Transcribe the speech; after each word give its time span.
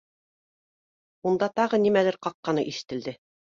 Унда 1.33 1.51
тағы 1.61 1.81
нимәлер 1.85 2.19
ҡаҡҡаны 2.29 2.67
ишетелде 2.75 3.17